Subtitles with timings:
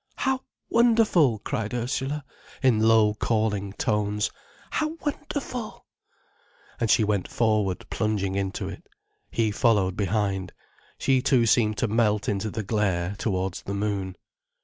[0.15, 2.23] "How wonderful!" cried Ursula,
[2.63, 4.31] in low, calling tones.
[4.71, 5.85] "How wonderful!"
[6.79, 8.89] And she went forward, plunging into it.
[9.29, 10.53] He followed behind.
[10.97, 14.15] She too seemed to melt into the glare, towards the moon.